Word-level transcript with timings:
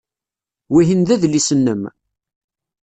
Wihin 0.71 1.01
d 1.07 1.09
adlis-nnem? 1.15 1.81